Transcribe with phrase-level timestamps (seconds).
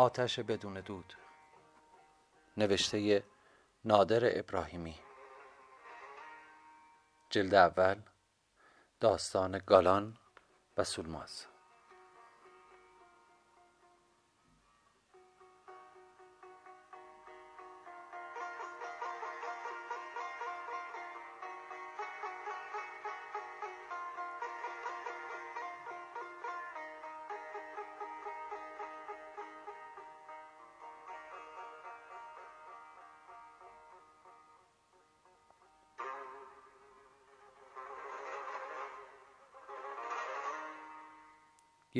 [0.00, 1.14] آتش بدون دود.
[2.56, 3.24] نوشته
[3.84, 4.98] نادر ابراهیمی.
[7.30, 8.02] جلد اول
[9.00, 10.16] داستان گالان
[10.76, 11.46] و سولماز.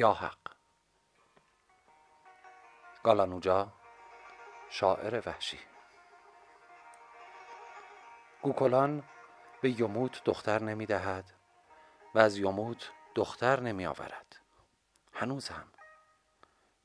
[0.01, 0.39] یا حق.
[3.03, 3.73] گالانوجا
[4.71, 5.59] شاعر وحشی.
[8.43, 9.03] گوکلان
[9.61, 11.33] به یموت دختر نمی دهد
[12.15, 14.37] و از یموت دختر نمی آورد.
[15.13, 15.69] هنوز هم.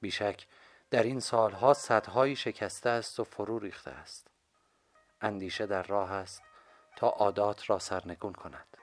[0.02, 0.48] بیشک
[0.90, 4.28] در این سالها صدهایی شکسته است و فرو ریخته است.
[5.22, 6.44] اندیشه در راه است
[6.96, 8.78] تا عادات را سرنگون کند.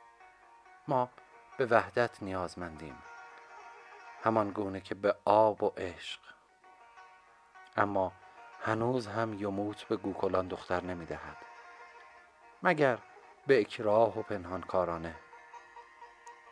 [0.88, 1.10] ما
[1.58, 3.11] به وحدت نیازمندیم.
[4.23, 6.20] همان گونه که به آب و عشق.
[7.77, 8.12] اما
[8.61, 11.37] هنوز هم یموت به گوکلان دختر نمی دهد
[12.62, 12.98] مگر
[13.47, 15.15] به اکراه و پنهان کارانه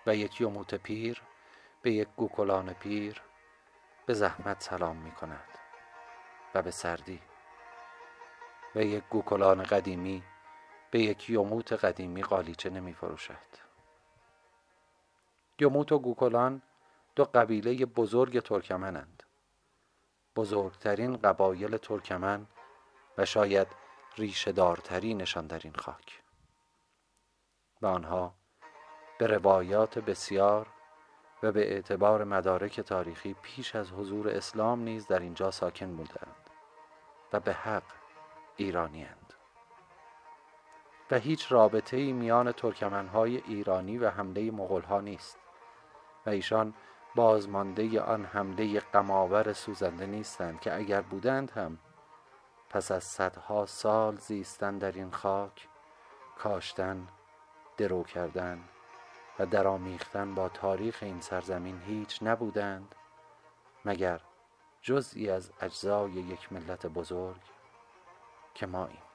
[0.07, 1.23] و یک یموت پیر
[1.83, 3.23] به یک گوکلان پیر
[4.07, 5.49] به زحمت سلام می کند
[6.55, 7.21] و به سردی.
[8.75, 10.23] و یک گوکلان قدیمی
[10.91, 13.37] به یک یموت قدیمی قالیچه نمی فروشد
[15.61, 16.63] یموت و گوکلان
[17.17, 19.23] دو قبیله بزرگ ترکمنند.
[20.37, 22.47] بزرگترین قبایل ترکمن
[23.19, 23.69] و شاید
[24.17, 26.23] ریشهدارترینشان در این خاک.
[27.83, 28.35] و آنها
[29.19, 30.67] به روایات بسیار
[31.43, 36.51] و به اعتبار مدارک تاریخی پیش از حضور اسلام نیز در اینجا ساکن بودند
[37.33, 37.83] و به حق
[38.57, 39.35] ایرانیند
[41.11, 45.39] و هیچ رابطه ای میان ترکمنهای ایرانی و حمله مغلها نیست
[46.27, 46.75] و ایشان
[47.15, 51.79] بازمانده آن حمله قماور سوزنده نیستند که اگر بودند هم
[52.69, 55.69] پس از صدها سال زیستن در این خاک
[56.39, 57.07] کاشتن
[57.77, 58.65] درو کردن
[59.39, 62.95] و درآمیختن با تاریخ این سرزمین هیچ نبودند
[63.85, 64.21] مگر
[64.83, 67.41] جزئی از اجزای یک ملت بزرگ
[68.55, 69.10] که ما این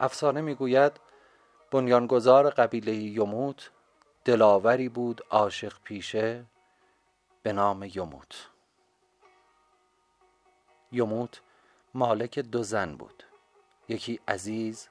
[0.00, 0.92] افسانه می‌گوید
[1.70, 3.70] بنیانگذار قبیله یموت
[4.24, 6.44] دلاوری بود عاشق پیشه
[7.42, 8.48] به نام یموت.
[10.92, 11.40] یموت
[11.94, 13.24] مالک دو زن بود
[13.88, 14.88] یکی عزیز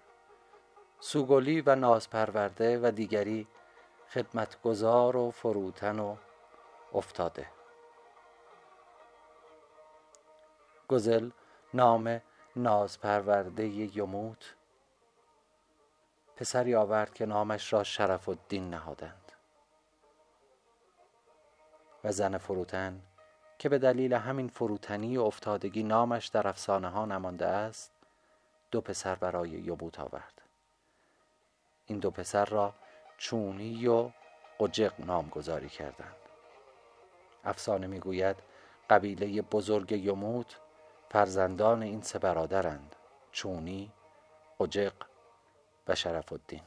[1.00, 3.48] سوگلی و نازپرورده و دیگری
[4.10, 6.16] خدمتگزار و فروتن و
[6.94, 7.48] افتاده.
[10.88, 11.30] گزل
[11.74, 12.22] نام
[12.56, 14.56] نازپرورده یموت
[16.38, 19.32] پسری آورد که نامش را شرف الدین نهادند.
[22.04, 23.02] و زن فروتن
[23.60, 27.92] که به دلیل همین فروتنی و افتادگی نامش در افسانه ها نمانده است
[28.72, 30.42] دو پسر برای یبوت آورد.
[31.86, 32.74] این دو پسر را
[33.18, 34.12] چونی و
[34.60, 36.16] قجق نامگذاری کردند.
[37.44, 38.36] افسانه می‌گوید
[38.90, 40.58] قبیله بزرگ یموت
[41.10, 42.96] فرزندان این سه برادرند
[43.32, 43.92] چونی
[44.60, 44.97] قجق
[45.88, 46.64] و شرف الدین.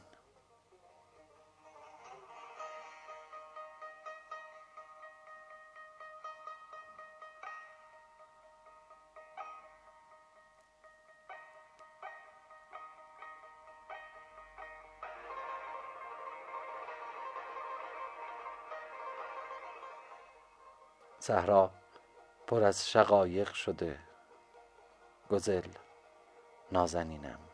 [21.19, 21.71] صحرا
[22.47, 23.99] پر از شقایق شده.
[25.29, 25.69] گزل
[26.71, 27.50] نازنینم.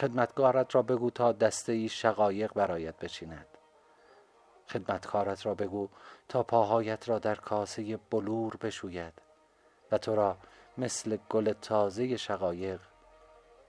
[0.00, 3.46] خدمتکارت را بگو تا دسته ای شقایق برایت بچیند.
[4.68, 5.88] خدمتکارت را بگو
[6.28, 9.12] تا پاهایت را در کاسه بلور بشوید
[9.92, 10.36] و تو را
[10.78, 12.80] مثل گل تازه شقایق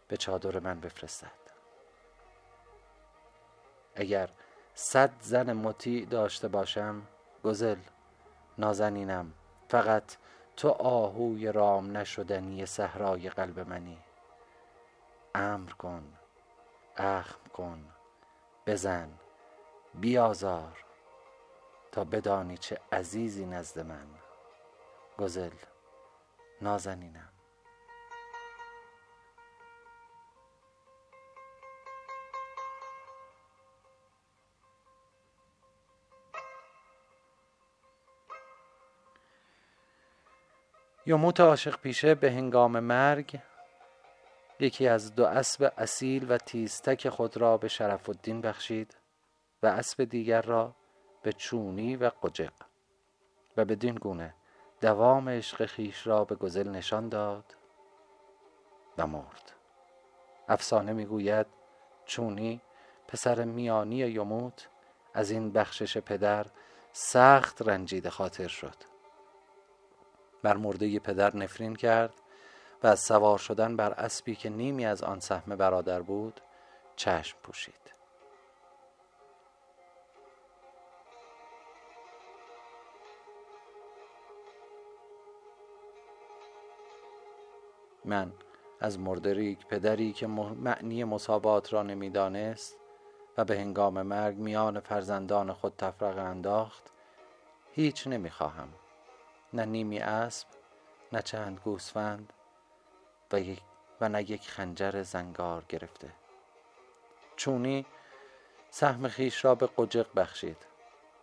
[0.08, 1.40] به چادر من بفرستد.
[3.96, 4.30] اگر
[4.74, 7.02] صد زن مطیع داشته باشم
[7.44, 7.78] گزل
[8.58, 9.34] نازنینم
[9.68, 10.16] فقط
[10.58, 13.98] تو آهوی رام نشدنی صحرای قلب منی.
[15.36, 16.19] امر کن
[17.00, 17.86] اخم کن
[18.68, 19.10] بزن
[19.94, 20.84] بیازار
[21.92, 24.08] تا بدانی چه عزیزی نزد من.
[25.18, 25.52] گزل
[26.62, 27.30] نازنینم.
[41.06, 43.40] یوموت عاشق پیشه به هنگام مرگ
[44.60, 48.98] یکی از دو اسب اصیل و تیزتک خود را به شرف الدین بخشید
[49.64, 50.76] و اسب دیگر را
[51.22, 52.54] به چونی و قجق
[53.58, 54.36] و بدین گونه
[54.82, 57.56] دوام عشق خیش را به گزل نشان داد
[58.98, 59.52] و مرد.
[60.48, 61.46] افسانه می‌گوید
[62.06, 62.62] چونی
[63.08, 64.70] پسر میانی یموت
[65.14, 66.46] از این بخشش پدر
[66.92, 68.76] سخت رنجیده خاطر شد.
[70.44, 72.14] بر مرده پدر نفرین کرد
[72.84, 76.42] و از سوار شدن بر اسبی که نیمی از آن سهم برادر بود
[76.96, 77.94] چشم پوشید.
[88.06, 88.34] من
[88.80, 92.78] از مردریک پدری که معنی مسابات را نمی‌دانست
[93.38, 96.84] و به هنگام مرگ میان فرزندان خود تفرقه انداخت
[97.72, 98.70] هیچ نمی‌خواهم.
[99.54, 100.48] نه نیمی اسب
[101.14, 102.34] نه چند گوسفند
[103.32, 103.56] و,
[104.02, 106.12] و نه یک خنجر زنگار گرفته.
[107.36, 107.86] چونی
[108.70, 110.58] سهم خیش را به قجق بخشید.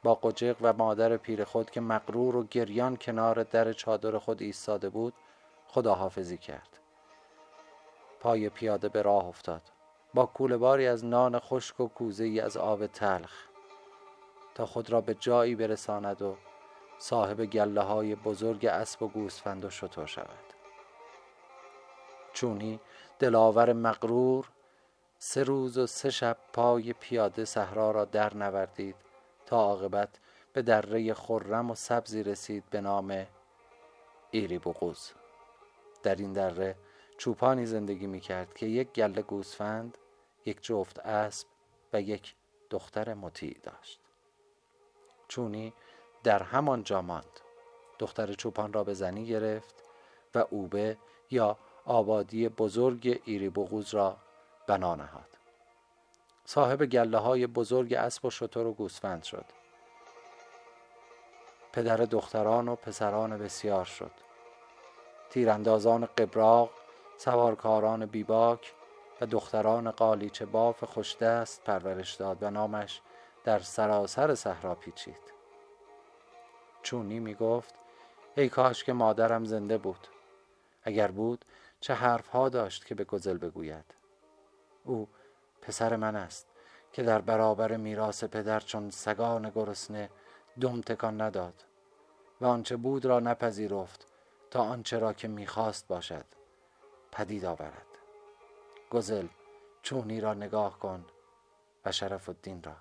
[0.03, 4.89] با قجق و مادر پیر خود که مقرور و گریان کنار در چادر خود ایستاده
[4.89, 5.15] بود
[5.69, 6.79] خداحافظی کرد.
[8.21, 9.63] پای پیاده به راه افتاد.
[10.15, 13.33] با کوله باری از نان خشک و کوزه ای از آب تلخ.
[14.55, 16.37] تا خود را به جایی برساند و
[16.99, 20.46] صاحب گله های بزرگ اسب و گوسفند و شطور شود.
[22.37, 22.81] چونی
[23.19, 24.49] دلاور مغرور
[25.19, 28.97] سه روز و سه شب پای پیاده صحرا را در نوردید
[29.47, 30.09] تا عاقبت
[30.53, 33.27] به دره خرم و سبزی رسید به نام
[34.31, 35.13] ایری بغوز
[36.03, 36.77] در این دره
[37.19, 39.99] چوپانی زندگی می کرد که یک گله گوسفند
[40.45, 41.49] یک جفت اسب
[41.93, 42.35] و یک
[42.71, 44.01] دختر مطیع داشت.
[45.29, 45.73] چونی
[46.23, 47.41] در همان جا ماند.
[47.99, 49.75] دختر چوپان را به زنی گرفت
[50.35, 50.97] و اوبه
[51.31, 54.17] یا آبادی بزرگ ایری بغوز را
[54.67, 55.29] بنا نهاد.
[56.45, 59.45] صاحب گله های بزرگ اسب و شتر و گوسفند شد.
[61.73, 64.11] پدر دختران و پسران بسیار شد.
[65.31, 66.71] تیراندازان قبراق
[67.17, 68.75] سوارکاران بیباک
[69.21, 73.01] و دختران قالیچه باف خوشدست پرورش داد و نامش
[73.45, 75.33] در سراسر صحرا پیچید.
[76.83, 77.75] چونی می گفت
[78.37, 80.09] ای کاش که مادرم زنده بود.
[80.83, 81.45] اگر بود
[81.87, 83.85] چه حرفها داشت که به گزل بگوید.
[84.85, 85.09] او
[85.63, 86.47] پسر من است
[86.93, 90.11] که در برابر میراث پدر چون سگان گرسنه
[90.61, 91.65] دم تکان نداد
[92.41, 94.07] و آنچه بود را نپذیرفت
[94.51, 96.25] تا آنچه را که می‌خواست باشد
[97.13, 97.87] پدید آورد.
[98.91, 99.27] گزل
[99.83, 101.05] چونی را نگاه کن
[101.85, 102.77] و شرف الدین را.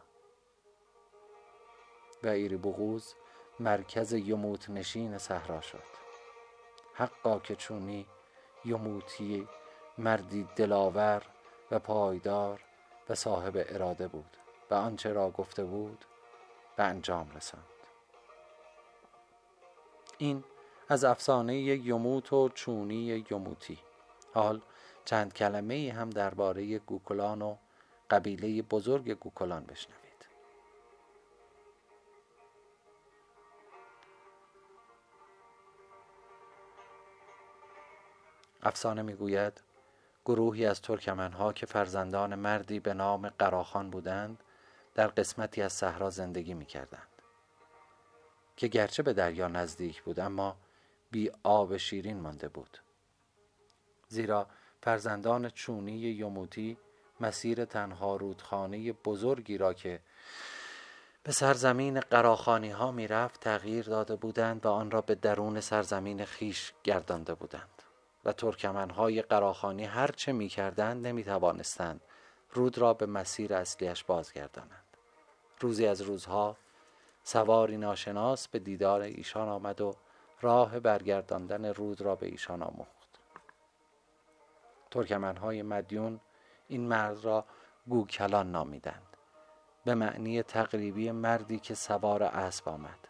[2.24, 3.14] و ایری بغوز
[3.60, 5.84] مرکز یموت نشین صحرا شد.
[6.94, 8.08] حقا که چونی
[8.66, 9.48] یموتی
[9.98, 11.24] مردی دلاور
[11.72, 12.62] و پایدار
[13.10, 14.38] و صاحب اراده بود
[14.72, 16.06] و آنچه را گفته بود
[16.76, 17.64] به انجام رساند.
[20.18, 20.44] این
[20.90, 23.80] از افسانه یموت و چونی یموتی.
[24.34, 24.62] حال
[25.06, 27.56] چند کلمه هم درباره گوکلان و
[28.10, 30.05] قبیله بزرگ گوکلان بشنوید
[38.66, 39.62] افسانه می‌گوید
[40.26, 44.44] گروهی از ترکمنها که فرزندان مردی به نام قراخان بودند
[44.96, 47.08] در قسمتی از صحرا زندگی می‌کردند.
[48.58, 50.58] که گرچه به دریا نزدیک بود اما
[51.12, 52.78] بی آب شیرین مانده بود.
[54.08, 54.48] زیرا
[54.82, 56.78] فرزندان چونی یموتی
[57.20, 60.00] مسیر تنها رودخانه بزرگی را که
[61.24, 66.26] به سرزمین قراخانی ها می رفت تغییر داده بودند و آن را به درون سرزمین
[66.26, 67.75] خیش گردانده بودند.
[68.26, 72.02] و ترکمنهای قراخانی هر چه می کردند نمی توانستند
[72.54, 74.98] رود را به مسیر اصلیش بازگردانند.
[75.60, 76.58] روزی از روزها
[77.24, 79.96] سواری ناشناس به دیدار ایشان آمد و
[80.42, 83.20] راه برگرداندن رود را به ایشان آموخت.
[84.92, 86.20] ترکمنهای مدیون
[86.68, 87.46] این مرد را
[87.88, 89.16] گوکلان نامیدند.
[89.86, 93.08] به معنی تقریبی مردی که سوار اسب آمد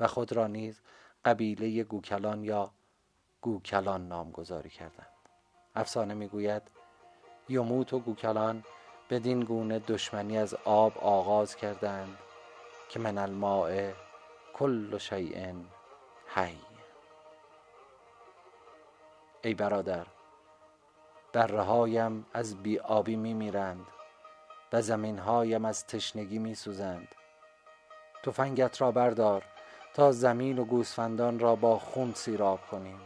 [0.00, 0.80] و خود را نیز
[1.24, 2.70] قبیله گوکلان یا
[3.42, 5.06] گوکلان نامگذاری کردند.
[5.74, 6.62] افسانه می‌گوید
[7.48, 8.64] یموت و گوکلان
[9.10, 12.18] بدین گونه دشمنی از آب آغاز کردند
[12.88, 13.92] که من الماء
[14.54, 15.54] کل شیء
[16.26, 16.58] حی.
[19.42, 20.06] ای برادر
[21.32, 23.86] برهایم از بی آبی می میرند
[24.72, 27.08] و زمینهایم از تشنگی می سوزند
[28.22, 29.44] تفنگت را بردار
[29.94, 33.00] تا زمین و گوسفندان را با خون سیراب کنیم.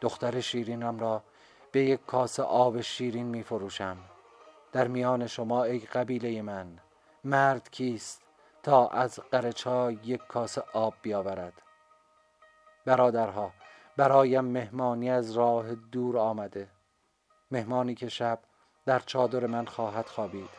[0.00, 1.22] دختر شیرینم را
[1.72, 3.96] به یک کاسه آب شیرین می فروشم
[4.72, 6.78] در میان شما ای قبیله من
[7.24, 8.22] مرد کیست
[8.62, 11.62] تا از قرچای یک کاسه آب بیاورد؟
[12.84, 13.52] برادرها
[13.96, 16.68] برایم مهمانی از راه دور آمده.
[17.50, 18.38] مهمانی که شب
[18.86, 20.50] در چادر من خواهد خوابید.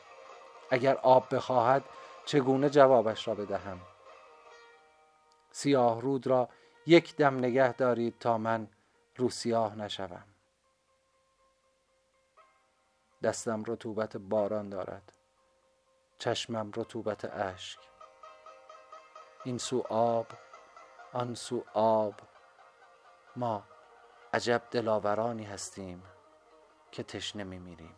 [0.71, 1.83] اگر آب بخواهد
[2.25, 3.79] چگونه جوابش را بدهم؟
[5.51, 6.49] سیاه رود را
[6.85, 8.67] یک دم نگه دارید تا من
[9.19, 10.23] رو سیاه نشوم.
[13.23, 15.13] دستم رطوبت باران دارد.
[16.17, 17.79] چشمم رطوبت اشک.
[19.43, 20.27] این سو آب
[21.13, 22.15] آن سو آب.
[23.35, 23.63] ما
[24.33, 26.03] عجب دلاورانی هستیم
[26.91, 27.95] که تشنه میمیریم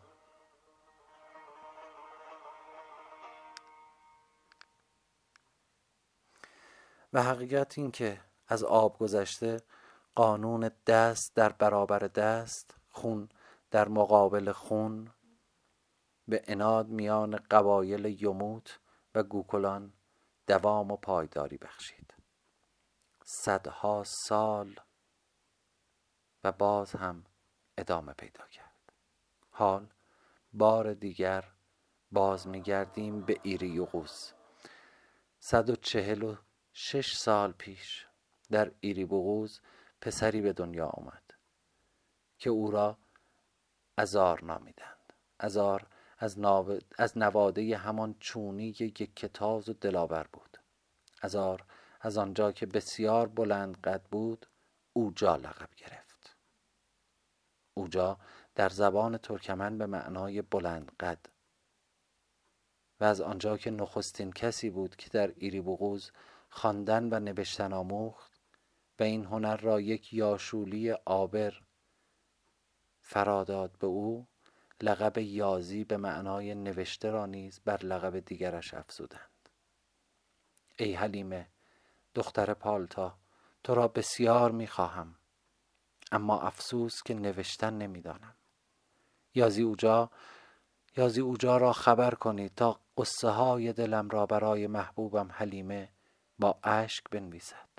[7.13, 9.61] و حقیقت این که از آب گذشته
[10.15, 13.29] قانون دست در برابر دست خون
[13.71, 15.11] در مقابل خون
[16.27, 18.79] به اناد میان قبایل یموت
[19.15, 19.93] و گوکلان
[20.47, 22.13] دوام و پایداری بخشید.
[23.23, 24.79] صدها سال
[26.43, 27.25] و باز هم
[27.77, 28.93] ادامه پیدا کرد.
[29.51, 29.87] حال
[30.53, 31.43] بار دیگر
[32.11, 34.31] باز میگردیم به ایری یوغوس
[35.39, 36.35] صد و چهل و
[36.73, 38.07] شش سال پیش
[38.51, 39.05] در ایری
[40.01, 41.23] پسری به دنیا آمد
[42.37, 42.97] که او را
[43.97, 45.13] ازار نامیدند.
[45.39, 46.37] ازار از,
[46.97, 50.57] از نواده همان چونی یک کتاز و دلاور بود.
[51.21, 51.65] ازار
[52.01, 54.45] از آنجا که بسیار بلند قد بود
[54.93, 56.35] اوجا لقب گرفت.
[57.73, 58.17] اوجا
[58.55, 61.25] در زبان ترکمن به معنای بلند قد
[62.99, 66.11] و از آنجا که نخستین کسی بود که در ایری بغوز
[66.49, 68.30] خواندن و نوشتن آموخت
[69.01, 71.53] و این هنر را یک یاشولی آبر
[73.01, 74.27] فراداد به او
[74.81, 79.49] لقب یازی به معنای نوشته را نیز بر لقب دیگرش افزودند.
[80.79, 81.47] ای حلیمه
[82.15, 83.17] دختر پالتا
[83.63, 85.15] تو را بسیار می‌خواهم
[86.11, 88.35] اما افسوس که نوشتن نمی‌دانم
[89.33, 90.09] یازی اوجا
[90.97, 95.89] یازی اوجا را خبر کنید تا قصه های دلم را برای محبوبم حلیمه
[96.39, 97.70] با اشک بنویسد.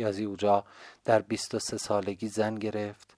[0.00, 0.64] یازی اوجا
[1.04, 3.16] در بیست و سه سالگی زن گرفت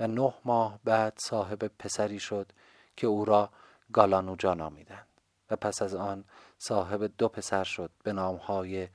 [0.00, 2.52] و نه ماه بعد صاحب پسری شد
[2.96, 3.50] که او را
[3.92, 5.06] گالانوجا نامیدند
[5.50, 6.24] و پس از آن
[6.58, 8.88] صاحب دو پسر شد به نامهای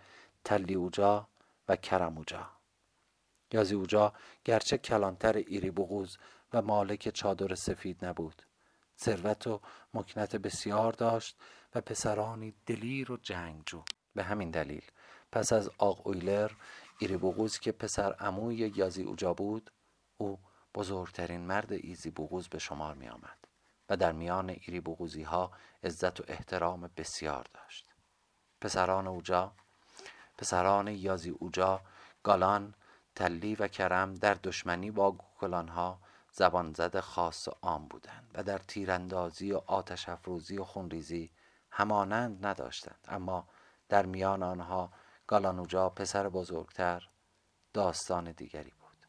[0.43, 1.27] تلی اوجا
[1.67, 2.49] و کرم اوجا
[3.53, 4.13] یازی اوجا
[4.45, 6.17] گرچه کلانتر ایری بغوز
[6.53, 8.41] و مالک چادر سفید نبود.
[8.99, 9.61] ثروت و
[9.93, 11.37] مکنت بسیار داشت
[11.75, 13.83] و پسرانی دلیر و جنگجو.
[14.15, 14.83] به همین دلیل
[15.31, 16.51] پس از آق اویلر
[16.99, 19.71] ایری بغوز که پسر عموی یازی اوجا بود
[20.17, 20.39] او
[20.75, 23.37] بزرگترین مرد ایزی بغوز به شمار می آمد
[23.89, 25.51] و در میان ایری بغوزی ها
[25.83, 27.89] عزت و احترام بسیار داشت.
[28.61, 29.51] پسران اوجا
[30.37, 31.81] پسران یازی اوجا
[32.23, 32.73] گالان
[33.15, 35.99] تلی و کرم در دشمنی با گوکلان ها
[36.31, 41.31] زبان زده خاص و عام بودند و در تیراندازی و آتش افروزی و خونریزی
[41.71, 42.99] همانند نداشتند.
[43.07, 43.47] اما
[43.89, 44.91] در میان آنها
[45.27, 47.09] گالانوجا پسر بزرگتر
[47.73, 49.07] داستان دیگری بود.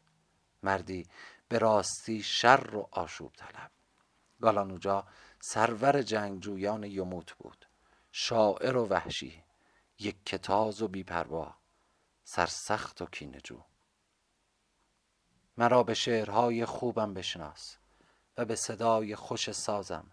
[0.63, 1.07] مردی
[1.47, 3.71] به راستی شر و آشوب طلب.
[4.41, 5.07] گالانوجا
[5.39, 7.65] سرور جنگجویان یموت بود.
[8.11, 9.43] شاعر و وحشی
[9.99, 11.55] یک کتاز و بیپروا
[12.23, 13.63] سرسخت و کینجو
[15.57, 17.77] مرا به شعرهای خوبم بشناس
[18.37, 20.11] و به صدای خوش سازم.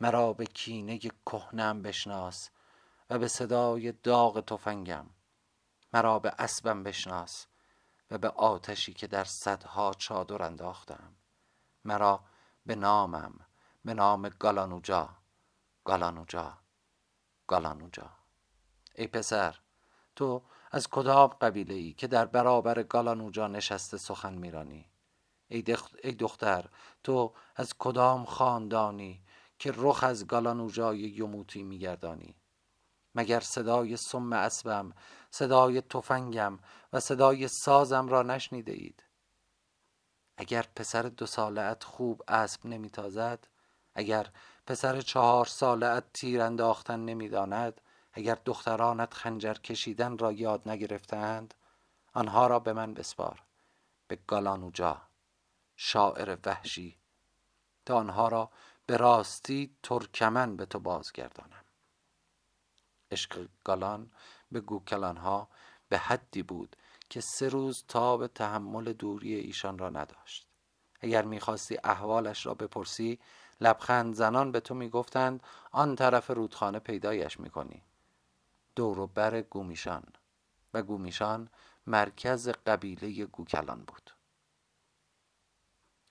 [0.00, 2.50] مرا به کینه کهنم بشناس
[3.10, 5.06] و به صدای داغ تفنگم.
[5.92, 7.46] مرا به اسبم بشناس
[8.10, 11.16] و به آتشی که در صدها چادر انداختم.
[11.84, 12.20] مرا
[12.66, 13.40] به نامم
[13.84, 15.08] به نام گالانوجا
[15.84, 16.58] گالانوجا
[17.46, 18.10] گالانوجا.
[18.94, 19.58] ای پسر
[20.16, 24.90] تو از کدام قبیله ای که در برابر گالانوجا نشسته سخن میرانی؟
[25.48, 25.64] ای,
[26.04, 26.68] ای دختر
[27.04, 29.22] تو از کدام خاندانی
[29.58, 32.34] که رخ از گالانوجای یموتی میگردانی؟
[33.18, 34.92] مگر صدای سم اسبم
[35.30, 36.58] صدای تفنگم
[36.92, 39.02] و صدای سازم را نشنیده اید؟
[40.36, 43.46] اگر پسر دو سالت خوب اسب نمیتازد
[43.94, 44.26] اگر
[44.66, 47.80] پسر چهار سالت تیر انداختن نمی‌داند
[48.12, 51.54] اگر دخترانت خنجر کشیدن را یاد نگرفتند
[52.12, 53.42] آنها را به من بسپار.
[54.08, 55.02] به گالانوجا
[55.76, 56.98] شاعر وحشی
[57.86, 58.50] تا آنها را
[58.86, 61.67] به راستی ترکمن به تو بازگردانم.
[63.10, 64.10] عشق گالان
[64.52, 65.48] به گوکلانها
[65.88, 66.76] به حدی بود
[67.10, 70.48] که سه روز تا به تحمل دوری ایشان را نداشت.
[71.00, 73.18] اگر می‌خواستی احوالش را بپرسی
[73.60, 77.82] لبخند زنان به تو می‌گفتند آن طرف رودخانه پیدایش می‌کنی.
[78.76, 80.04] دور و بر گومیشان.
[80.74, 81.48] و گومیشان
[81.86, 84.10] مرکز قبیله گوکلان بود.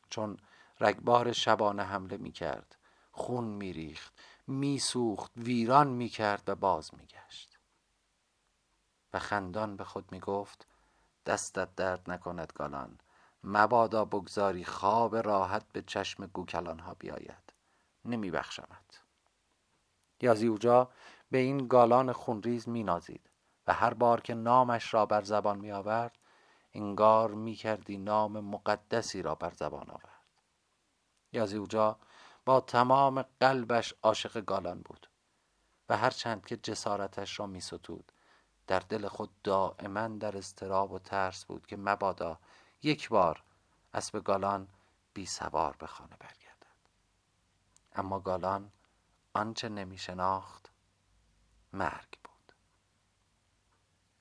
[0.10, 0.38] چون
[0.80, 2.75] رگبار شبانه حمله می‌کرد
[3.12, 4.20] خون میریخت.
[4.48, 7.60] میسوخت ویران می‌کرد و باز میگشت.
[9.13, 10.68] و خندان به خود می‌گفت
[11.25, 13.00] دستت درد نکند گالان
[13.44, 17.54] مبادا بگذاری خواب راحت به چشم گوکلان ها بیاید.
[18.06, 19.04] نمی بخشمت
[20.22, 20.89] یازیوجا
[21.32, 23.30] به این گالان خونریز می نازید
[23.68, 26.18] و هر بار که نامش را بر زبان می آورد
[26.74, 30.24] انگار می کردی نام مقدسی را بر زبان آورد.
[31.32, 32.00] یازیوجا
[32.48, 35.10] با تمام قلبش عاشق گالان بود
[35.89, 38.12] و هرچند که جسارتش را می ستود
[38.68, 42.39] در دل خود دائما در استراب و ترس بود که مبادا
[42.84, 43.44] یک بار
[43.94, 44.68] اسب گالان
[45.13, 46.75] بی سوار به خانه برگردد.
[47.96, 48.72] اما گالان
[49.34, 50.72] آنچه نمی شناخت
[51.74, 52.54] مرگ بود.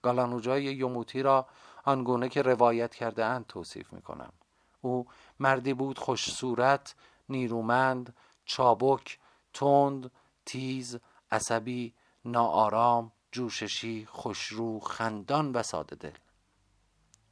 [0.02, 1.46] گالانوجای یوموتی را
[1.84, 4.32] آنگونه که روایت کرده اند توصیف می کنم
[4.80, 5.06] او
[5.40, 6.94] مردی بود خوش صورت
[7.28, 9.18] نیرومند چابک
[9.52, 10.10] تند
[10.46, 10.98] تیز
[11.30, 16.16] عصبی ناآرام جوششی خوشرو خندان و ساده دل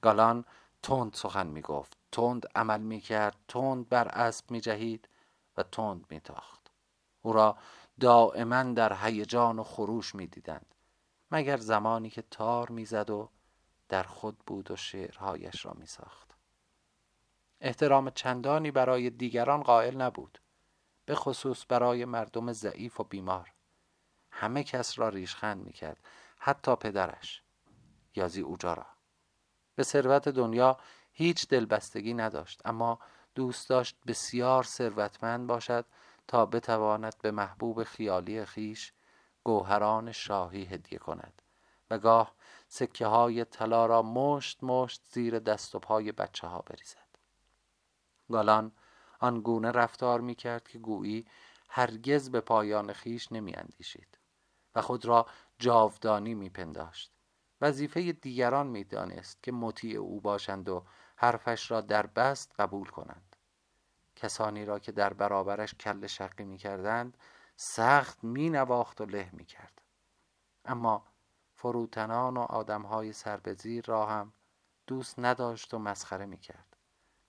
[0.02, 0.44] گالان
[0.82, 5.08] تند سخن می گفت تند عمل می کرد تند بر اسب می جهید
[5.56, 6.70] و تند می تاخت
[7.22, 7.56] او را
[8.00, 10.74] دائما در هیجان و خروش می دیدند
[11.30, 13.30] مگر زمانی که تار می‌زد و
[13.88, 16.33] در خود بود و شعرهایش را می ساخت
[17.64, 20.38] احترام چندانی برای دیگران قائل نبود
[21.06, 23.52] به خصوص برای مردم ضعیف و بیمار.
[24.30, 26.04] همه کس را ریشخند می‌کرد
[26.38, 27.42] حتی پدرش
[28.14, 28.86] یازی اوجا را.
[29.74, 30.78] به ثروت دنیا
[31.12, 32.98] هیچ دلبستگی نداشت اما
[33.34, 35.84] دوست داشت بسیار ثروتمند باشد
[36.28, 38.92] تا بتواند به محبوب خیالی خیش
[39.44, 41.42] گوهران شاهی هدیه کند
[41.90, 42.34] و گاه
[42.68, 47.03] سکه های طلا را مشت مشت زیر دست و پای بچه ها بریزد.
[48.30, 48.72] گالان
[49.20, 51.26] آنگونه رفتار می کرد که گویی
[51.68, 54.18] هرگز به پایان خیش نمی اندیشید
[54.74, 55.26] و خود را
[55.58, 57.12] جاودانی می پنداشت
[57.60, 60.84] وظیفه دیگران می دانست که مطیع او باشند و
[61.16, 63.36] حرفش را در بست قبول کنند.
[64.16, 67.18] کسانی را که در برابرش کل شقی می کردند
[67.56, 69.82] سخت می نواخت و له می کرد
[70.64, 71.06] اما
[71.54, 74.32] فروتنان و آدمهای سربزیر را هم
[74.86, 76.76] دوست نداشت و مسخره می کرد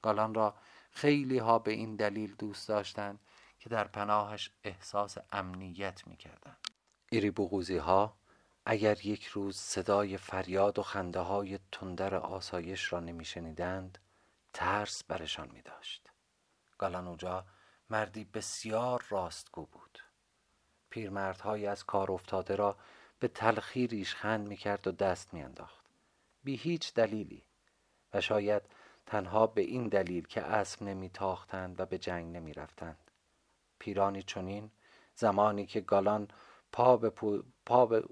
[0.01, 0.55] گالان را
[0.95, 3.19] خیلی ها به این دلیل دوست داشتند
[3.59, 6.57] که در پناهش احساس امنیت می کردن.
[7.09, 8.17] ایری بغوزی ها
[8.65, 13.97] اگر یک روز صدای فریاد و خنده های تندر آسایش را نمی شنیدند
[14.53, 16.09] ترس برشان می داشت.
[16.77, 17.45] گالانوجا
[17.89, 19.99] مردی بسیار راستگو بود.
[20.89, 22.77] پیرمردهایی از کار افتاده را
[23.19, 25.85] به تلخی ریشخند می کرد و دست می انداخت.
[26.43, 27.43] بی هیچ دلیلی
[28.13, 28.61] و شاید
[29.05, 33.11] تنها به این دلیل که اسب نمی تاختند و به جنگ نمی رفتند.
[33.79, 34.71] پیرانی چنین
[35.15, 36.27] زمانی که گالان
[36.71, 37.09] پا به,
[37.65, 38.03] پا به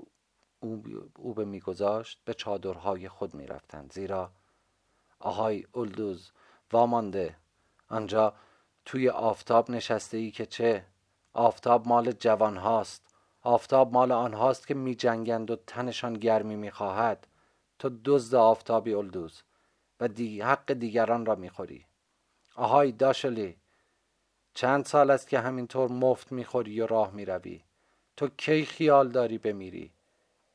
[1.18, 3.94] او به میگذاشت به چادرهای خود می رفتند.
[3.94, 4.32] زیرا
[5.20, 6.32] آهای اولدوز
[6.72, 7.36] وامانده
[7.90, 8.34] آنجا
[8.86, 10.86] توی آفتاب نشسته ای که چه
[11.34, 13.08] آفتاب مال جوان هاست
[13.42, 17.28] آفتاب مال آنهاست که می جنگند و تنشان گرمی می خواهد
[17.80, 19.42] تو دزد آفتابی اولدوز
[20.04, 21.86] و دی حق دیگران را می‌خوری.
[22.56, 23.58] آهای داشلی
[24.54, 27.62] چند سال است که همینطور مفت می‌خوری و راه می‌روی.
[28.18, 29.92] تو کی خیال داری بمیری؟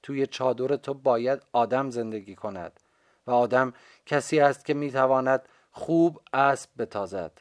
[0.03, 2.81] توی چادر تو باید آدم زندگی کند
[3.27, 3.73] و آدم
[4.07, 7.33] کسی است که می‌تواند خوب اسب بتازد.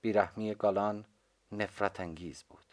[0.00, 1.04] بیرحمی گالان
[1.52, 2.64] نفرت انگیز بود.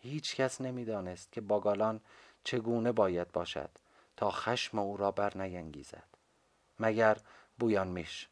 [0.00, 2.00] هیچ کس نمی‌دانست که با گالان
[2.44, 3.70] چگونه باید باشد
[4.16, 6.08] تا خشم او را بر نینگیزد
[6.80, 7.16] مگر
[7.58, 8.28] بویان میش.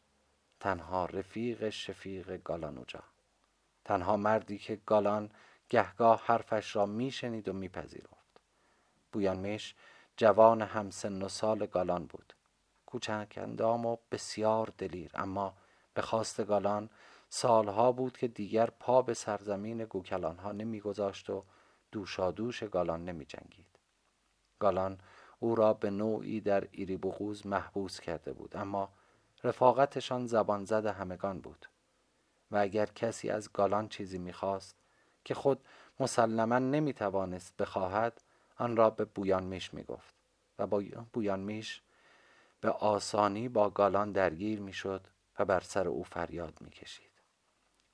[0.59, 3.03] تنها رفیق شفیق گالانوجا
[3.85, 5.31] تنها مردی که گالان
[5.69, 8.41] گهگاه حرفش را میشنید و میپذیرفت.
[9.11, 9.75] بویان میش
[10.17, 12.33] جوان همسن و سال گالان بود.
[12.85, 15.53] کوچک اندام و بسیار دلیر اما
[15.93, 16.89] به خواست گالان
[17.29, 21.43] سالها بود که دیگر پا به سرزمین گوکلانها نمیگذاشت و
[21.91, 23.79] دوشادوش گالان نمی جنگید.
[24.59, 24.99] گالان
[25.39, 28.89] او را به نوعی در ایری بغوز محبوس کرده بود اما
[29.43, 31.65] رفاقتشان زبان زد همگان بود
[32.51, 34.75] و اگر کسی از گالان چیزی می‌خواست
[35.25, 35.65] که خود
[35.99, 38.21] مسلما نمی‌توانست بخواهد
[38.57, 40.15] آن را به بویان میش می‌گفت
[40.59, 41.81] و با بویان میش
[42.61, 45.07] به آسانی با گالان درگیر می‌شد
[45.39, 47.11] و بر سر او فریاد می‌کشید.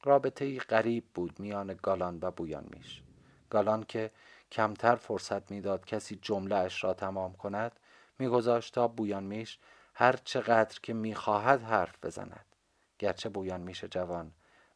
[0.04, 3.04] رابطه ای غریب بود میان گالان و بویان میش
[3.50, 4.12] گالان که
[4.52, 7.80] کمتر فرصت می‌داد کسی جمله اش را تمام کند
[8.20, 9.60] میگذاشت تا بویان میش
[10.00, 12.46] هر چقدر که می‌خواهد حرف بزند.
[13.00, 14.32] گرچه بویان میش جوان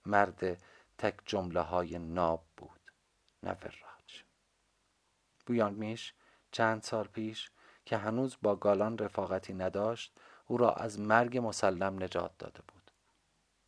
[0.05, 0.63] مرد
[0.97, 2.79] تک جمله های ناب بود
[3.43, 3.55] نه
[5.45, 6.13] بویان میش
[6.51, 7.51] چند سال پیش
[7.85, 10.13] که هنوز با گالان رفاقتی نداشت
[10.47, 12.91] او را از مرگ مسلم نجات داده بود.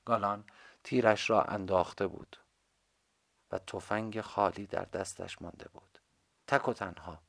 [0.05, 0.43] گالان
[0.83, 2.37] تیرش را انداخته بود
[3.51, 5.99] و تفنگ خالی در دستش مانده بود.
[6.47, 7.19] تک و تنها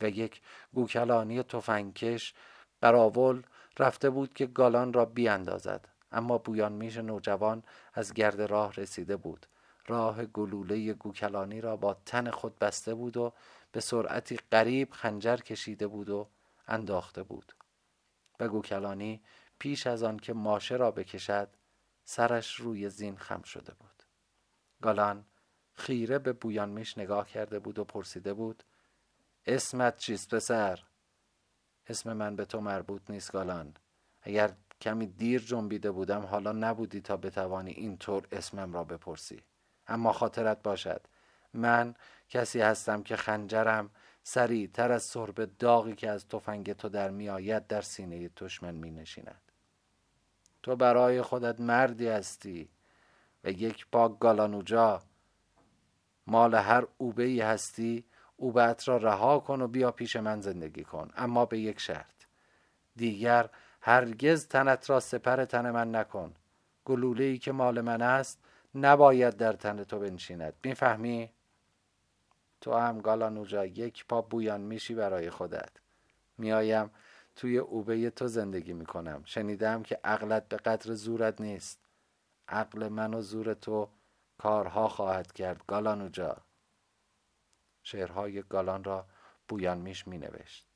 [0.00, 0.42] و یک
[0.74, 2.34] گوکلانی تفنگکش
[2.82, 3.42] قراول
[3.78, 7.62] رفته بود که گالان را بیاندازد اما بویان میش نوجوان
[7.94, 9.46] از گرد راه رسیده بود.
[9.86, 13.32] راه گلوله گوکلانی را با تن خود بسته بود و
[13.72, 16.28] به سرعتی قریب خنجر کشیده بود و
[16.68, 17.54] انداخته بود.
[18.40, 19.22] و گوکلانی
[19.58, 21.48] پیش از آن که ماشه را بکشد
[22.04, 24.02] سرش روی زین خم شده بود.
[24.82, 25.26] گالان
[25.74, 28.64] خیره به بویان میش نگاه کرده بود و پرسیده بود
[29.46, 30.87] اسمت چیست پسر؟
[31.88, 33.74] اسم من به تو مربوط نیست گالان.
[34.22, 39.42] اگر کمی دیر جنبیده بودم حالا نبودی تا بتوانی اینطور اسمم را بپرسی.
[39.88, 41.00] اما خاطرت باشد.
[41.54, 41.94] من
[42.28, 43.90] کسی هستم که خنجرم
[44.72, 49.52] تر از سرب داغی که از تفنگ تو در میآید در سینه دشمن می نشیند
[50.62, 52.68] تو برای خودت مردی هستی
[53.44, 55.02] و یک پاک گالانوجا
[56.26, 58.04] مال هر اوبه هستی
[58.40, 62.14] اوبت را رها کن و بیا پیش من زندگی کن اما به یک شرط.
[62.96, 66.34] دیگر هرگز تنت را سپر تن من نکن.
[66.84, 68.38] گلوله ای که مال من است
[68.74, 70.54] نباید در تن تو بنشیند.
[70.64, 71.30] می‌فهمی؟
[72.60, 75.70] تو هم گالانوجا یک پا بویان میشی برای خودت.
[76.38, 76.90] میایم
[77.36, 79.22] توی اوبه تو زندگی می‌کنم.
[79.24, 81.78] شنیدم که عقلت به قدر زورت نیست.
[82.48, 83.88] عقل من و زور تو
[84.38, 86.36] کارها خواهد کرد گالانوجا
[87.90, 89.06] شعرهای گالان را
[89.48, 90.66] بویان میش می نوشت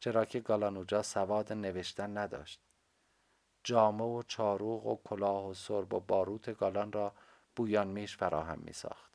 [0.00, 2.60] چرا که گالانوجا سواد نوشتن نداشت.
[3.64, 7.12] جامه و چاروق و کلاه و سرب و باروت گالان را
[7.56, 9.10] بویان میش فراهم می ساخت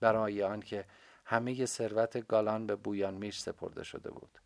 [0.00, 0.84] برای آنکه
[1.24, 4.38] همه ثروت گالان به بویان میش سپرده شده بود.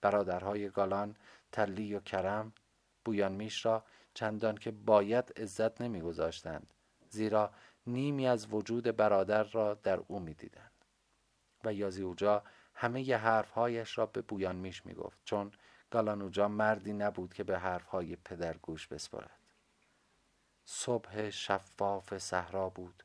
[0.00, 1.16] برادرهای گالان
[1.52, 2.52] تلی و کرم
[3.04, 6.72] بویان میش را چندان که باید عزت نمیگذاشتند
[7.08, 7.50] زیرا
[7.86, 10.75] نیمی از وجود برادر را در او می‌دیدند.
[11.66, 12.42] و یازیوجا
[12.74, 15.52] همه ی حرفهایش را به بویان میش می‌گفت چون
[15.90, 19.30] گالانوجا مردی نبود که به حرفهای پدر گوش بسپرد
[20.64, 23.02] صبح شفاف صحرا بود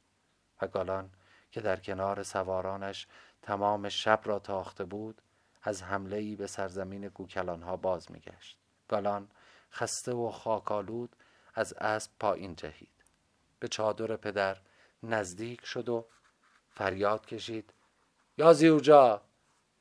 [0.62, 1.10] و گالان
[1.52, 3.08] که در کنار سوارانش
[3.42, 5.22] تمام شب را تاخته بود
[5.64, 8.58] از حمله به سرزمین گوکلانها باز میگشت.
[8.88, 9.32] گالان
[9.72, 11.16] خسته و خاکالود
[11.54, 13.04] از اسب پایین جهید.
[13.60, 14.58] به چادر پدر
[15.04, 16.06] نزدیک شد و
[16.70, 17.74] فریاد کشید
[18.38, 19.22] یا زیوجا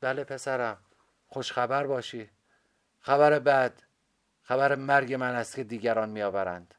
[0.01, 0.77] بله پسرم.
[1.27, 2.29] خوشخبر باشی.
[2.99, 3.81] خبر بد
[4.43, 6.75] خبر مرگ من است که دیگران میآورند.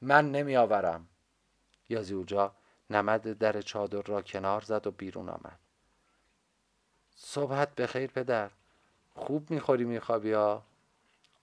[0.00, 1.08] من نمیآورم.
[1.88, 2.54] یا زیوجا
[2.90, 5.58] نمد در چادر را کنار زد و بیرون آمد.
[7.16, 8.50] صبحت بخیر پدر.
[9.14, 10.62] خوب می‌خوری میخوابی ها؟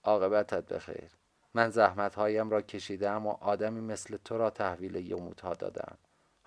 [0.04, 1.10] عاقبتت بخیر.
[1.54, 5.98] من زحمت هایم را کشیدم و آدمی مثل تو را تحویل یموت دادم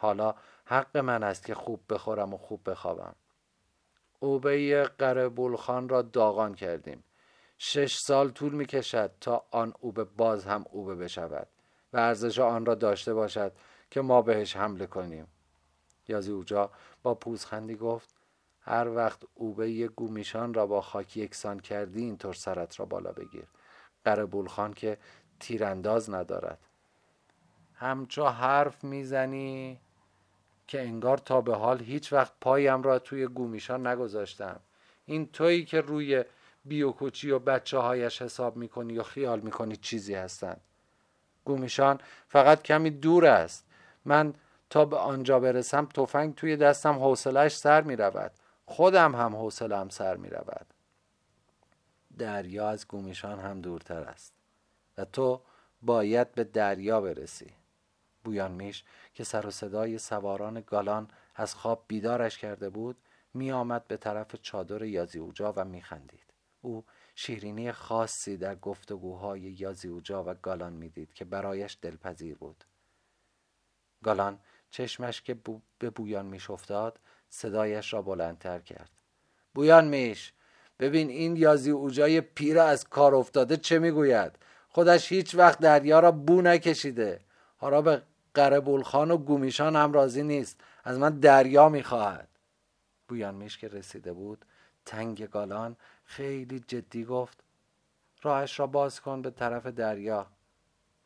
[0.01, 0.35] حالا
[0.65, 3.15] حق من است که خوب بخورم و خوب بخوابم.
[4.19, 7.03] اوبه قربول خان را داغان کردیم.
[7.57, 11.47] شش سال طول می کشد تا آن اوبه باز هم اوبه بشود
[11.93, 13.51] و ارزش آن را داشته باشد
[13.91, 15.27] که ما بهش حمله کنیم.
[16.07, 16.71] یازی اوجا
[17.03, 18.15] با پوزخندی گفت
[18.61, 23.47] هر وقت اوبه گومیشان را با خاک یکسان کردی اینطور سرت را بالا بگیر.
[24.05, 24.97] قربول خان که
[25.39, 26.59] تیرانداز ندارد.
[27.73, 29.79] همچو حرف می‌زنی
[30.69, 34.59] که انگار تا به حال هیچ وقت پایم را توی گومیشان نگذاشتم.
[35.05, 36.23] این تویی که روی
[36.65, 40.61] بیوکوچی و بچه هایش حساب می‌کنی یا خیال می‌کنی چیزی هستند
[41.45, 43.65] گومیشان فقط کمی دور است.
[44.05, 44.33] من
[44.69, 48.31] تا به آنجا برسم تفنگ توی دستم حوصلش سر می رود
[48.65, 50.65] خودم هم حوصلم سر می رود
[52.17, 54.33] دریا از گومیشان هم دورتر است
[54.97, 55.41] و تو
[55.81, 57.58] باید به دریا برسی.
[58.23, 62.97] بویان میش که سر و صدای سواران گالان از خواب بیدارش کرده بود
[63.33, 66.33] می آمد به طرف چادر یازی اوجا و می خندید.
[66.61, 72.63] او شیرینی خاصی در گفتگوهای یازی اوجا و گالان می‌دید که برایش دلپذیر بود.
[74.03, 74.39] گالان
[74.71, 75.37] چشمش که
[75.79, 78.91] به بویان میش افتاد صدایش را بلندتر کرد.
[79.53, 80.33] بویان میش
[80.79, 84.31] ببین این یازی اوجای پیر از کار افتاده چه می‌گوید
[84.69, 87.19] خودش هیچ وقت دریا را بو نکشیده
[87.59, 88.01] حالا به
[88.33, 90.61] قربولخان و گومیشان هم راضی نیست.
[90.83, 92.27] از من دریا می‌خواهد.
[93.07, 94.45] بویان میش که رسیده بود
[94.85, 97.43] تنگ گالان خیلی جدی گفت
[98.21, 100.27] راهش را باز کن به طرف دریا.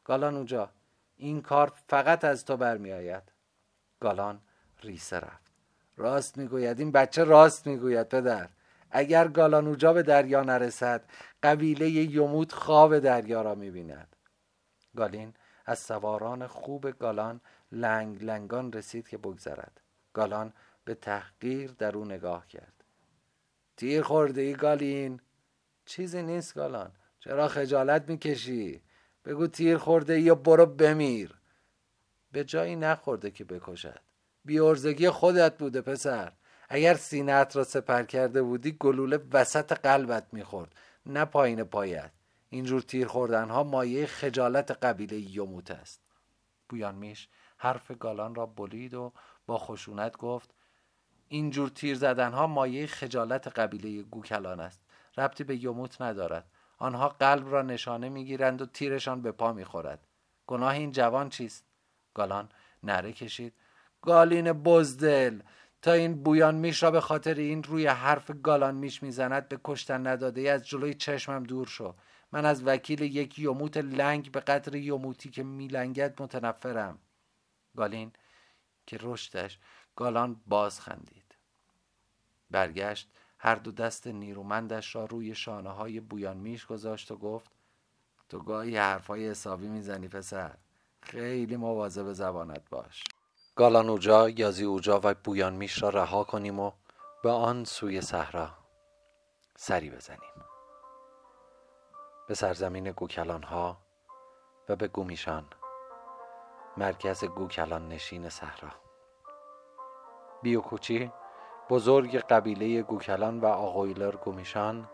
[0.03, 0.69] گالان اونجا
[1.17, 3.23] این کار فقط از تو برمیآید.
[3.99, 4.41] گالان
[4.81, 5.51] ریسه رفت.
[5.97, 8.49] راست می‌گوید این بچه راست می‌گوید پدر.
[8.91, 11.03] اگر گالانوجا به دریا نرسد
[11.43, 14.15] قبیله یموت خواب دریا را می‌بیند.
[14.97, 15.33] گالین
[15.65, 19.81] از سواران خوب گالان لنگ لنگان رسید که بگذرد.
[20.13, 20.53] گالان
[20.85, 22.83] به تحقیر در او نگاه کرد.
[23.77, 25.19] تیر خورده ای گالین؟
[25.85, 26.91] چیزی نیست گالان.
[27.19, 28.81] چرا خجالت می‌کشی؟
[29.25, 31.35] بگو تیر خورده یا برو بمیر.
[32.31, 33.99] به جایی نخورده که بکشد.
[34.45, 36.31] بیارزگی خودت بوده پسر.
[36.69, 42.11] اگر سینت را سپر کرده بودی گلوله وسط قلبت می‌خورد نه پایین پایت.
[42.53, 46.01] اینجور تیر خوردن ها مایه خجالت قبیله یموت است.
[46.69, 49.13] بویان میش حرف گالان را بلید و
[49.45, 50.53] با خشونت گفت
[51.27, 54.81] اینجور تیر زدن ها مایه خجالت قبیله گوکلان است.
[55.17, 56.51] ربطی به یموت ندارد.
[56.77, 60.07] آنها قلب را نشانه می‌گیرند و تیرشان به پا می‌خورد.
[60.47, 61.65] گناه این جوان چیست؟
[62.13, 62.49] گالان
[62.83, 63.53] نره کشید.
[64.01, 65.39] گالین بزدل!
[65.81, 70.07] تا این بویان میش را به خاطر این روی حرف گالان میش می‌زند به کشتن
[70.07, 71.95] نداده از جلوی چشمم دور شو.
[72.33, 76.99] من از وکیل یک یموت لنگ به قدر یموتی که میلنگد متنفرم.
[77.77, 78.11] گالین
[78.85, 79.59] که رشدش
[79.95, 81.35] گالان باز خندید.
[82.51, 87.51] برگشت هر دو دست نیرومندش را روی شانه های بویان میش گذاشت و گفت
[88.29, 90.57] تو گاهی حرفای حسابی می‌زنی پسر.
[91.01, 93.03] خیلی مواظب زبانت باش.
[93.55, 96.71] گالان اوجا یازی اوجا و بویان میش را رها کنیم و
[97.23, 98.57] به آن سوی صحرا
[99.55, 100.52] سری بزنیم.
[102.27, 103.77] به سرزمین گوکلان ها
[104.69, 105.45] و به گومیشان
[106.77, 108.69] مرکز گوکلان نشین صحرا.
[110.41, 111.11] بیوکوچی
[111.69, 114.89] بزرگ قبیله گوکلان و آقویلر گومیشان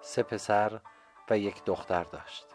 [0.00, 0.80] سه پسر
[1.30, 2.46] و یک دختر داشت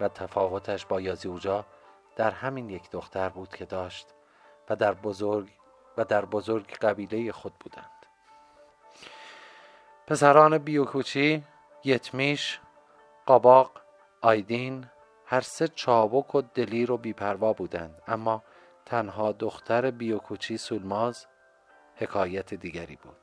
[0.00, 1.64] و تفاوتش با یازی اوجا
[2.16, 4.14] در همین یک دختر بود که داشت
[4.68, 5.50] و در بزرگ
[5.96, 8.06] و در بزرگ قبیله خود بودند.
[10.06, 11.44] پسران بیوکوچی
[11.86, 12.60] یتمیش
[13.26, 13.70] قاباق
[14.22, 14.90] آیدین
[15.26, 18.02] هر سه چابک و دلیر و بیپروا بودند.
[18.06, 18.42] اما
[18.86, 21.26] تنها دختر بیوکوچی سولماز
[21.96, 23.16] حکایت دیگری بود.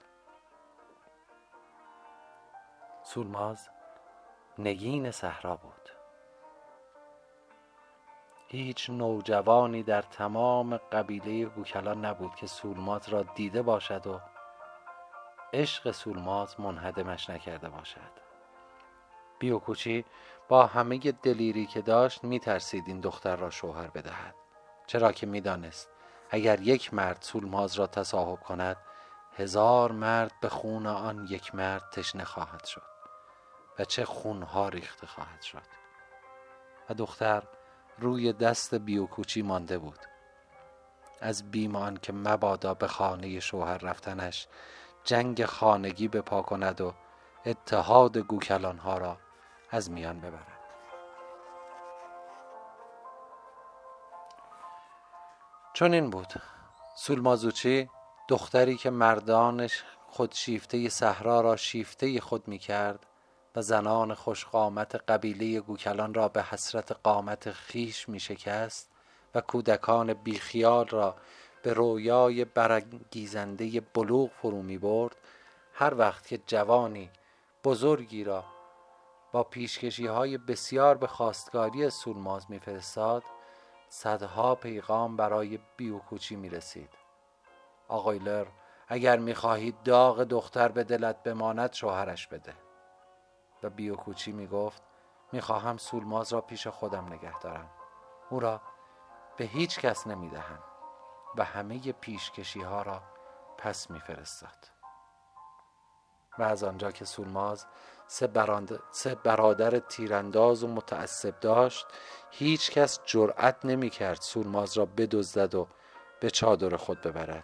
[3.03, 3.69] سولماز
[4.59, 5.89] نگین صحرا بود.
[8.47, 14.19] هیچ نوجوانی در تمام قبیله گوکلان نبود که سولماز را دیده باشد و
[15.53, 18.22] عشق سولماز منهدمش نکرده باشد.
[19.43, 20.05] بیوکوچی
[20.47, 24.35] با همه دلیری که داشت میترسید این دختر را شوهر بدهد.
[24.87, 25.89] چرا که می‌دانست
[26.29, 28.77] اگر یک مرد سولماز را تصاحب کند
[29.37, 32.81] هزار مرد به خون آن یک مرد تشنه خواهد شد
[33.79, 35.67] و چه خونها ریخته خواهد شد.
[36.89, 37.43] و دختر
[37.99, 39.99] روی دست بیوکوچی مانده بود.
[41.21, 44.47] از بیمان که مبادا به خانه شوهر رفتنش
[45.03, 46.93] جنگ خانگی به پا کند و
[47.45, 49.17] اتحاد گوکلانها را
[49.73, 50.47] از میان ببرد
[55.73, 56.33] چون این بود.
[56.95, 57.89] سولمازوچی
[58.27, 63.05] دختری که مردانش خود شیفته صحرا را شیفته خود می کرد
[63.55, 68.89] و زنان خوشقامت قبیله گوکلان را به حسرت قامت خیش می شکست
[69.35, 71.15] و کودکان بیخیال را
[71.63, 75.15] به رویای برانگیزنده بلوغ فرو می برد
[75.73, 77.09] هر وقت که جوانی
[77.63, 78.43] بزرگی را
[79.33, 83.23] با پیشکشی های بسیار به خواستگاری سولماز میفرستاد
[83.89, 86.89] صدها پیغام برای بیوکوچی می رسید
[87.87, 88.19] آقای
[88.87, 92.53] اگر می خواهید داغ دختر به دلت بماند شوهرش بده.
[93.63, 94.83] و بیوکوچی می گفت
[95.31, 97.69] می خواهم سولماز را پیش خودم نگه دارم.
[98.29, 98.61] او را
[99.37, 100.59] به هیچ کس نمی دهم
[101.37, 103.01] و همه پیشکشی ها را
[103.57, 104.69] پس می فرستاد
[106.39, 107.65] و از آنجا که سولماز
[108.13, 108.29] سه,
[108.91, 111.85] سه برادر تیرانداز و متعصب داشت.
[112.31, 115.67] هیچ کس جرأت نمی کرد سولماز را بدزدد و
[116.19, 117.43] به چادر خود ببرد.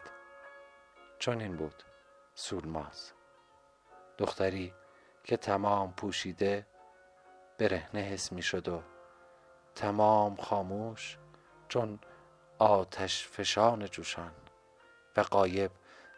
[1.19, 1.83] چون این بود
[2.35, 3.11] سولماز.
[4.17, 4.73] دختری
[5.23, 6.67] که تمام پوشیده
[7.57, 8.81] برهنه حس می شد و
[9.75, 11.17] تمام خاموش
[11.67, 11.99] چون
[12.59, 14.31] آتش فشان جوشان
[15.17, 15.71] و قایب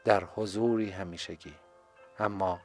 [0.05, 1.55] در حضوری همیشگی.
[2.19, 2.59] اما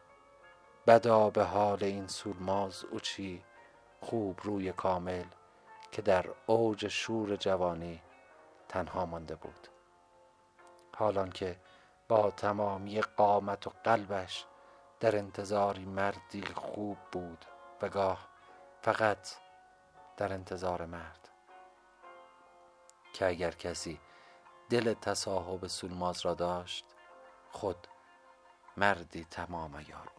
[0.87, 3.45] بدا به حال این سولماز اوچی
[4.01, 5.25] خوب روی کامل
[5.93, 8.03] که در اوج شور جوانی
[8.69, 9.69] تنها مانده بود.
[10.97, 11.57] حالان که
[12.09, 14.45] با تمامی قامت و قلبش
[15.01, 17.45] در انتظاری مردی خوب بود
[17.83, 18.29] و گاه
[18.83, 19.29] فقط
[20.17, 21.29] در انتظار مرد.
[23.13, 24.01] که اگر کسی
[24.71, 26.85] دل تصاحب سولماز را داشت
[27.51, 27.89] خود
[28.77, 30.16] مردی تمام یار